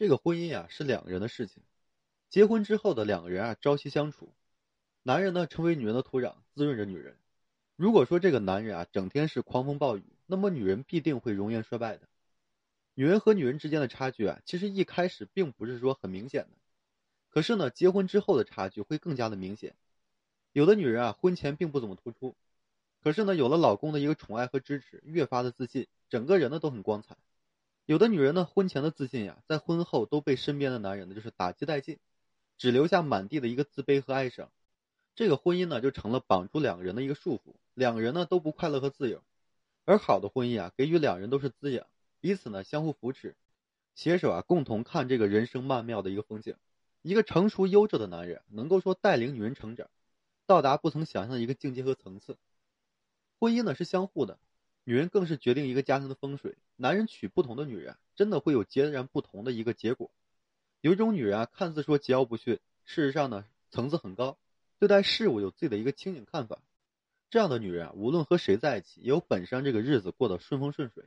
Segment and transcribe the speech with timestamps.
[0.00, 1.62] 这个婚姻啊是两个人的事情，
[2.30, 4.32] 结婚之后的两个人啊朝夕相处，
[5.02, 7.18] 男人呢成为女人的土壤，滋润着女人。
[7.76, 12.08] 如果说这个男人啊整天是狂风暴雨，那么女人必定会容颜衰败的。
[12.94, 16.56] 女人和女人之间的差距啊，其实一开始并不是说很明显的，
[17.28, 19.76] 可是呢，结婚之后的差距会更加的明显。
[20.52, 22.34] 有的女人啊婚前并不怎么突出，
[23.02, 27.18] 可是呢有了老公的一个宠爱和支持，越发的自信，整个人呢都很光彩。
[27.86, 31.98] 有的女人呢，婚前的自信呀，在婚后都被身边的男人呢，就是打击殆尽，
[32.56, 34.50] 只留下满地的一个自卑和哀伤。
[35.16, 39.22] 这个婚姻呢，就成了绑住两个人的一个束缚，两个人呢都不快乐和自由。
[39.84, 41.86] 而好的婚姻啊，给予两人都是滋养，
[42.20, 43.34] 彼此呢相互扶持，
[43.94, 46.54] 携手啊共同看这个人生曼妙的一个风景。
[47.02, 49.88] 一个成熟优质的男人，能够说带领女人成长，
[50.46, 52.36] 到达不曾想象的一个境界和层次。
[53.38, 54.38] 婚姻呢是相互的。
[54.90, 56.56] 女人更是决定一个家庭的风水。
[56.74, 60.10] 男人娶不同的女人，真的会有截然不同的一个结果。
[60.80, 64.36] 有一种女人啊，看似说桀骜不驯，事实上呢，层次很高，
[64.80, 66.60] 对待事物有自己的一个清醒看法。
[67.30, 71.04] 这样的女人啊，无论和谁在一起，也有本事让这个日子过得顺风顺水。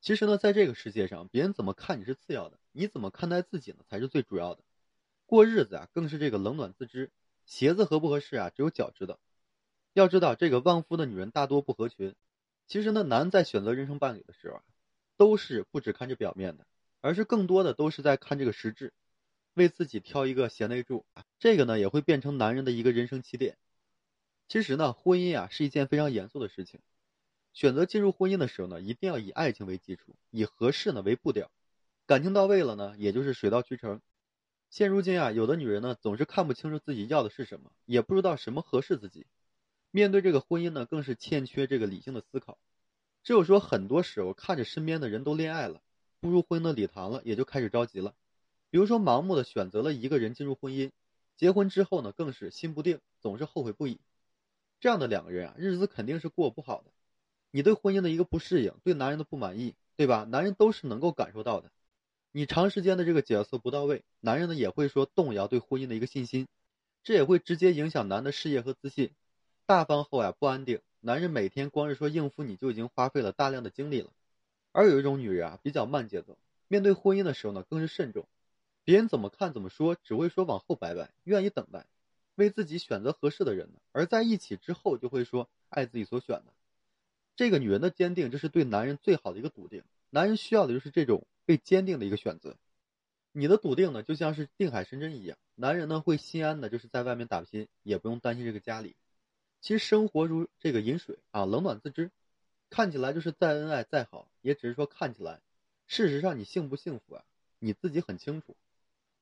[0.00, 4.62] 其实呢，在这个世界上，别人怎么看你是次要的，你怎么看待自己呢，才是最主要的。
[5.26, 7.10] 过日子啊，更是这个冷暖自知。
[7.44, 9.20] 鞋子合不合适啊，只有脚知道。
[9.92, 12.14] 要知道，这个旺夫的女人大多不合群。
[12.72, 14.62] 其实呢，男在选择人生伴侣的时候啊，
[15.18, 16.66] 都是不只看这表面的，
[17.02, 18.94] 而是更多的都是在看这个实质，
[19.52, 21.26] 为自己挑一个贤内助啊。
[21.38, 23.58] 这个呢，也会变成男人的一个人生起点。
[24.48, 26.80] 其实呢，婚姻啊是一件非常严肃的事情。
[27.52, 31.50] 选择进入婚姻的时候呢，一定要以爱情为基础，以合适呢为步调，
[32.06, 34.00] 感情到位了呢，也就是水到渠成。
[34.70, 39.26] 现如今啊，有的女人呢，总是看不清楚自己要的是什么，也不知道什么合适自己。
[39.92, 42.58] 面对这个婚姻呢，更是欠缺这个理性的思考。
[43.22, 45.82] 只有说，很多时候看着身边的人都恋爱了，
[46.18, 48.14] 步入婚姻的礼堂了，也就开始着急了。
[48.70, 50.90] 比如说，盲目的选择了一个人进入婚姻，
[51.36, 54.00] 结婚之后呢，更是心不定，总是后悔不已。
[54.80, 56.90] 这样的两个人啊，日子肯定是过不好的。
[57.50, 60.24] 你对婚姻的一个不适应，对男人的不满意，对吧？
[60.24, 61.70] 男人都是能够感受到的。
[62.32, 66.48] 你长时间的这个角色不到位，男人呢也会说动摇对婚姻的一个信心，
[67.04, 69.12] 这也会直接影响男的事业和自信。
[69.72, 74.10] 大方后呀不安定，男人每天光是说应付你就已经花费了大量的精力了。
[74.70, 76.36] 而有一种女人啊比较慢节奏，
[76.68, 78.28] 面对婚姻的时候呢更是慎重，
[78.84, 81.86] 别人怎么看怎么说，只会说往后摆摆，愿意等待，
[82.34, 83.80] 为自己选择合适的人呢。
[83.92, 86.52] 而在一起之后就会说爱自己所选的。
[87.34, 89.82] 这个女人的坚定，这是对男人最好的一个笃定。
[90.10, 92.58] 男人需要的就是这种被坚定的一个选择。
[93.32, 98.96] 你的笃定呢就像是定海神针一样，男人呢会心安的，就是在外面打拼，也不用担心这个家里。
[99.62, 102.10] 其实生活如这个饮水啊，冷暖自知。
[102.68, 105.40] 看起来就是再恩爱再好，也只是说看起来。
[105.86, 107.24] 事实上，你幸不幸福啊？
[107.60, 108.56] 你自己很清楚。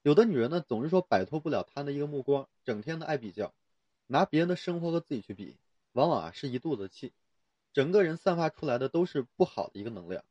[0.02, 3.52] 有的女人呢，总是说摆脱不了他的一个目光，整天的爱比较，
[4.06, 5.58] 拿别人的生活和自己去比，
[5.92, 7.12] 往往啊是一肚子气，
[7.74, 10.24] 整个人散发出来的都是不好的一个能量。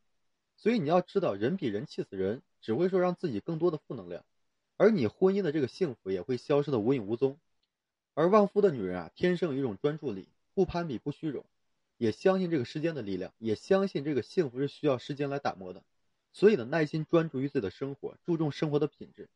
[0.58, 4.26] 所以你要知道，人比人气死人，只会说让自己更多的负能量，
[4.76, 7.38] 而你婚姻的这个幸福也会消失的无影无踪。
[8.20, 11.46] 而旺夫的女人啊，天生有一种专注力，不攀比，不虚荣，
[11.98, 15.82] 也相信这个时间的力量，也相信这个幸福是需要时间来打磨的，
[16.34, 19.30] 所以呢，耐心专注于自己的生活，注重生活的品质。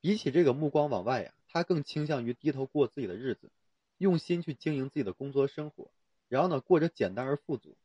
[0.00, 3.50] 比起这个目光往外呀，她更倾向于低头过自己的日子，
[3.98, 5.90] 用心去经营自己的工作和生活，
[6.30, 7.76] 然后呢，过着简单而富足，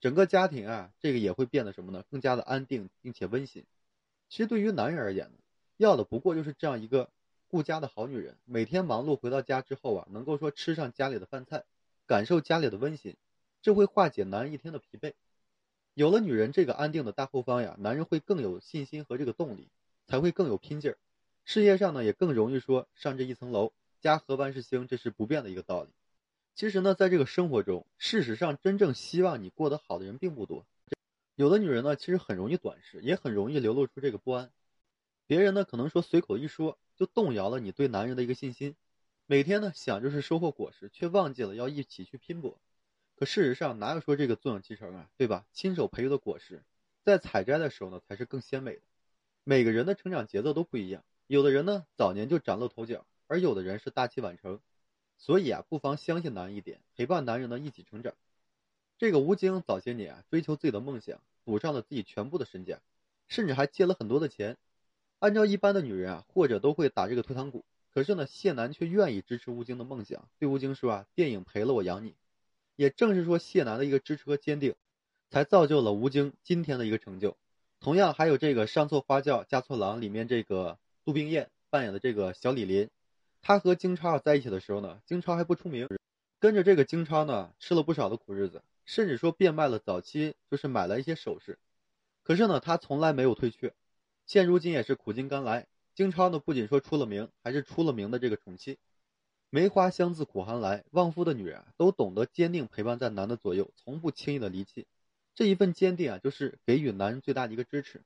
[0.00, 2.06] 整个家庭啊，这个也会变得什么呢？
[2.10, 3.66] 更加的安定并且温馨。
[4.30, 5.34] 其实对于男人而言呢，
[5.76, 7.10] 要的不过就是这样一个。
[7.50, 11.64] 顾家的好女人，每天忙碌回到家之后啊，能够说吃上家里的饭菜，
[12.06, 13.16] 感受家里的温馨，
[13.60, 15.14] 这会化解男人一天的疲惫。
[15.94, 19.68] 有了女人这个安定的大后方呀，男人会更有信心和这个动力，
[20.06, 20.98] 才会更有拼劲儿。
[21.44, 23.72] 事业上呢，也更容易说上这一层楼。
[24.00, 25.90] 家和万事兴，这是不变的一个道理。
[26.54, 30.64] 其实呢，在这个生活中，事实上真正希望你过得好的人并不多。
[31.34, 34.52] 有的女人呢，其实很容易短视，也很容易流露出这个不安。
[35.30, 36.76] 别人呢，可能说随口一说。
[36.96, 38.74] 就动摇了你对男人的一个信心，
[39.26, 42.60] 每天呢想就是收获果实，却忘记了要一起去拼搏。
[43.14, 45.46] 可事实上哪有说这个坐享其成啊，对吧？
[45.52, 46.64] 亲手培育的果实，
[47.04, 48.82] 在采摘的时候呢才是更鲜美的。
[49.44, 54.60] 每个人的成长节奏都不一样，有的人呢早年就崭露头角，而有的人是大器晚成。
[55.16, 58.14] 所以啊，不妨相信男人一点，陪伴男人呢一起成长。
[58.98, 62.82] 这个吴京早些年啊追求自己的梦想，赌上了自己全部的身价，
[63.28, 64.58] 甚至还借了很多的钱。
[65.20, 67.64] 按照一般的女人啊，或者都会打这个退堂鼓。
[67.92, 72.14] 可是呢，谢楠却愿意支持吴京的梦想，对吴京说啊：“电影赔了我养你。”
[72.76, 74.74] 也正是说谢楠的一个支持和坚定，
[75.28, 77.36] 才造就了吴京今天的一个成就。
[77.80, 82.88] 同样还有这个上错花轿嫁错郎里面这个杜冰雁扮演的这个小李林，
[83.42, 85.88] 她和京超在一起的时候呢，京超还不出名，
[86.38, 91.58] 跟着这个京超呢吃了不少的苦日子，甚至说变卖了早期就是买了一些首饰，
[92.22, 93.74] 可是呢他从来没有退却，
[94.30, 95.66] 现如今也是苦尽甘来。
[95.92, 98.78] 京超呢不仅说出了名，还是出了名的这个宠妻。
[99.48, 104.86] 梅花香自苦寒来，旺夫的女人啊都懂得坚定陪伴在男的左右，从不轻易的离弃。
[105.34, 108.04] 这一份坚定啊，就是给予男人最大的一个支持。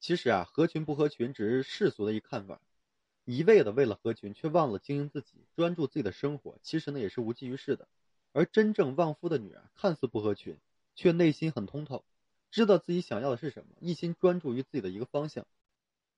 [0.00, 2.62] 其实啊，合群不合群只是世俗的一看法，
[3.26, 7.86] 一味的为了合群，却忘了经营自己，专注自己的生活，其实呢也是无济于事的。
[8.32, 10.56] 而真正旺夫的女人，看似不合群，
[10.94, 12.06] 却内心很通透，
[12.50, 15.46] 知道自己想要的是什么，一心专注于自己的一个方向。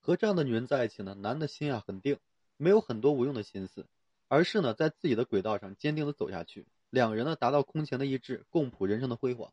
[0.00, 2.18] 和这样的女人在一起呢，男的心啊很定，
[2.56, 3.86] 没有很多无用的心思，
[4.28, 6.66] 而是呢在自己的轨道上坚定的走下去。
[6.88, 9.52] 两人呢达到空前的一致，共谱人生的辉煌。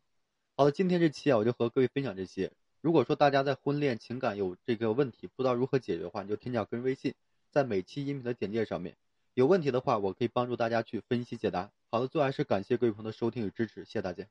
[0.55, 2.51] 好了，今天这期啊我就和各位分享这些。
[2.81, 7.13] 如果说大家在婚恋情感有这个问题，不知道如何解决的话，你就添加个人微信，
[7.51, 8.95] 在每期音频的简介上面。
[9.33, 11.71] 有问题的话，我可以帮助大家去分析解答。
[11.89, 14.27] 好的，最后还是感谢各位朋友的收听与支持，谢谢大家。